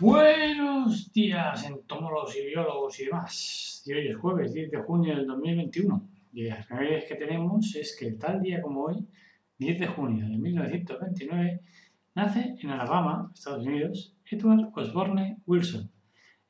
[0.00, 3.84] Buenos días, entomólogos y biólogos y demás.
[3.86, 6.08] Hoy es jueves 10 de junio del 2021.
[6.32, 9.06] Y las primeras que tenemos es que tal día como hoy,
[9.58, 11.60] 10 de junio de 1929,
[12.14, 15.90] nace en Alabama, Estados Unidos, Edward Osborne Wilson,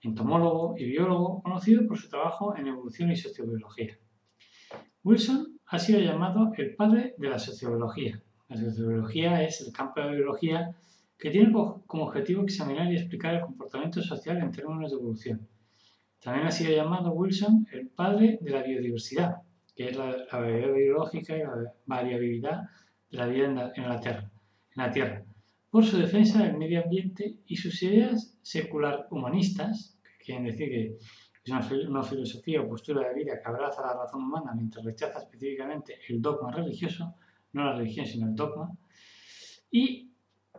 [0.00, 3.98] entomólogo y biólogo conocido por su trabajo en evolución y sociobiología.
[5.04, 8.22] Wilson ha sido llamado el padre de la sociobiología.
[8.48, 10.74] La sociobiología es el campo de la biología
[11.20, 15.46] que tiene como objetivo examinar y explicar el comportamiento social en términos de evolución.
[16.18, 19.36] También ha sido llamado Wilson el padre de la biodiversidad,
[19.76, 22.62] que es la, variabilidad biológica y la variabilidad
[23.10, 24.30] de la vida en la, tierra,
[24.74, 25.24] en la Tierra,
[25.70, 30.96] por su defensa del medio ambiente y sus ideas secular humanistas, que quieren decir que
[31.44, 35.18] es una, una filosofía o postura de vida que abraza la razón humana mientras rechaza
[35.18, 37.14] específicamente el dogma religioso,
[37.52, 38.70] no la religión sino el dogma,
[39.70, 40.09] y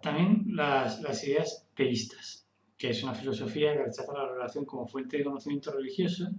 [0.01, 5.23] también las, ideas teístas, que es una filosofía que rechaza la relación como fuente de
[5.23, 6.29] conocimiento religioso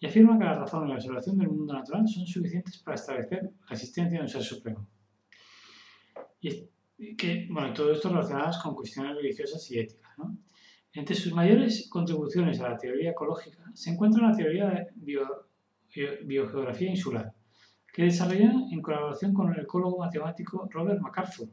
[0.00, 3.42] y afirma que la razón y la observación del mundo natural son suficientes para establecer
[3.42, 4.88] la existencia de un ser supremo.
[6.40, 6.68] Y
[7.16, 10.08] que, bueno, todo esto relacionadas con cuestiones religiosas y éticas.
[10.92, 14.86] Entre sus mayores contribuciones a la teoría ecológica se encuentra la teoría de
[16.24, 17.32] biogeografía insular,
[17.92, 21.48] que desarrolló en colaboración con el ecólogo matemático Robert MacArthur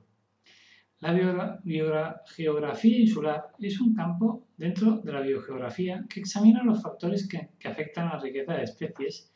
[1.02, 7.50] la biogeografía insular es un campo dentro de la biogeografía que examina los factores que,
[7.68, 9.32] afectan a la riqueza de especies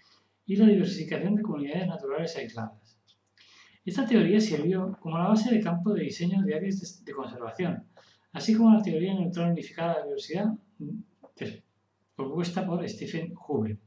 [0.46, 2.98] y la diversificación de comunidades naturales aisladas.
[3.86, 7.84] Esta teoría sirvió como la base de campo de diseño de áreas de, conservación,
[8.32, 10.46] así como la teoría neutral unificada de la diversidad
[12.16, 13.78] propuesta por Stephen Hubble.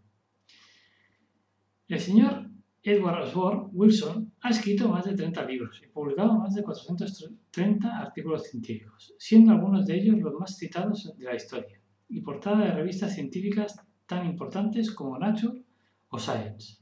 [1.89, 2.52] El señor
[2.85, 8.43] Edward Osborne Wilson ha escrito más de 30 libros y publicado más de 430 artículos
[8.43, 13.15] científicos, siendo algunos de ellos los más citados de la historia, y portada de revistas
[13.15, 15.63] científicas tan importantes como Nature
[16.09, 16.79] o Science.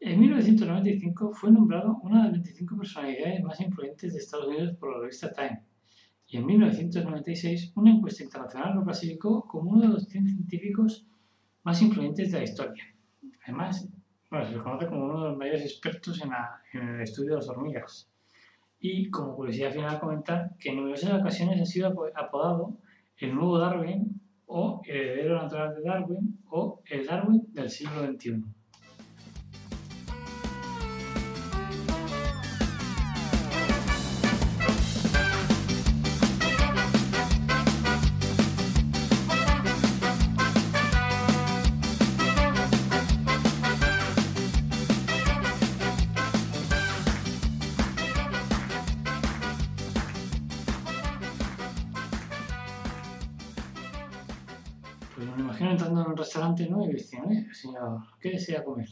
[0.00, 4.92] En 1995 fue nombrado una de las 25 personalidades más influyentes de Estados Unidos por
[4.92, 5.62] la revista Time,
[6.26, 11.06] y en 1996 una encuesta internacional lo clasificó como uno de los 100 científicos
[11.62, 12.84] más influyentes de la historia.
[13.44, 13.88] Además,
[14.30, 16.32] bueno, se le conoce como uno de los mayores expertos en,
[16.88, 18.08] el estudio de las hormigas.
[18.78, 22.78] Y como curiosidad final comentar que en numerosas ocasiones ha sido apodado
[23.18, 28.44] el nuevo Darwin o el heredero natural de Darwin o el Darwin del siglo XXI.
[55.20, 56.82] Pues me imagino entrando en un restaurante ¿no?
[56.82, 58.88] y le dicen, señor, ¿qué desea comer?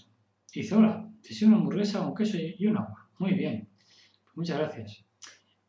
[0.53, 3.09] Dice, hola, deseo una hamburguesa con queso y un agua.
[3.19, 3.67] Muy bien,
[4.25, 5.07] pues muchas gracias.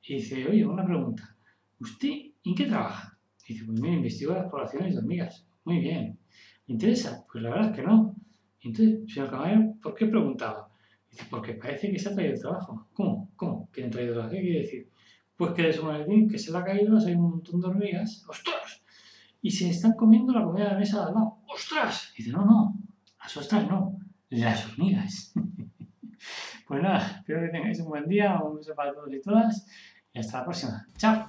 [0.03, 1.33] Y dice, oye, una pregunta.
[1.79, 2.09] ¿Usted
[2.43, 3.17] en qué trabaja?
[3.47, 5.47] Dice, pues mira, investigo las poblaciones de hormigas.
[5.63, 6.19] Muy bien.
[6.67, 7.25] ¿Me interesa?
[7.31, 8.15] Pues la verdad es que no.
[8.59, 10.69] Entonces, señor camarero, ¿por qué preguntaba?
[11.09, 12.89] Dice, porque parece que se ha traído el trabajo.
[12.91, 13.31] ¿Cómo?
[13.37, 13.69] ¿Cómo?
[13.71, 14.35] ¿Que han traído el trabajo?
[14.35, 14.89] ¿Qué quiere decir?
[15.37, 18.25] Pues que de su maletín que se le ha caído, hay un montón de hormigas.
[18.27, 18.83] ¡Ostras!
[19.41, 21.37] Y se están comiendo la comida de mesa de al lado.
[21.47, 22.11] ¡Ostras!
[22.15, 22.75] Y dice, no, no,
[23.21, 23.97] las ostras no,
[24.29, 25.33] las hormigas.
[26.67, 29.65] pues nada, espero que tengáis un buen día, un beso para todos y todas
[30.13, 30.87] y hasta la próxima.
[30.97, 31.27] ¡Chao!